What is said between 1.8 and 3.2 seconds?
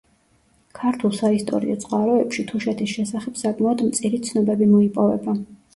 წყაროებში თუშეთის